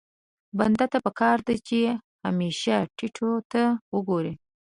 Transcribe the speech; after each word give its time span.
بنده 0.57 0.85
ته 0.91 0.97
پکار 1.05 1.37
ده 1.47 1.55
چې 1.67 1.79
همېش 2.23 2.59
ټيټو 2.97 3.31
ته 3.51 3.61
وګوري. 3.95 4.33